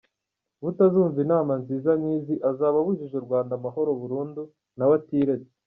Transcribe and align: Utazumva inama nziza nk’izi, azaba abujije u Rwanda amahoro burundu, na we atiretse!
Utazumva 0.69 1.17
inama 1.25 1.53
nziza 1.61 1.91
nk’izi, 1.99 2.35
azaba 2.49 2.77
abujije 2.81 3.15
u 3.17 3.25
Rwanda 3.25 3.51
amahoro 3.59 3.89
burundu, 4.01 4.41
na 4.77 4.85
we 4.87 4.93
atiretse! 4.99 5.51